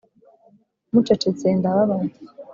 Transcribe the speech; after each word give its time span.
mucecetse 0.91 1.45
ndababaye, 1.59 2.11